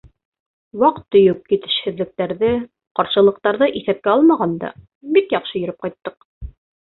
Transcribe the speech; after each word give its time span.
—Ваҡ-төйөк 0.83 1.51
етешһеҙлектәрҙе, 1.55 2.49
ҡаршылыҡтарҙы 2.99 3.69
иҫәпкә 3.81 4.15
алмағанда, 4.15 4.73
бик 5.19 5.35
яҡшы 5.37 5.57
йөрөп 5.61 5.81
ҡайттыҡ. 5.87 6.19